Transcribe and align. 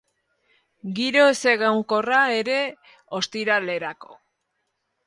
Giro 0.99 1.25
ezegonkorra 1.33 2.23
ere 2.39 2.59
ostiralerako. 3.21 4.21